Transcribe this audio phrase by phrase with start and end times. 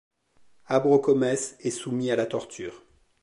[0.65, 2.81] Habrocomès est soumis à la torture.